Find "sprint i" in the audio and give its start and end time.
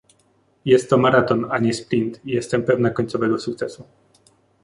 1.73-2.31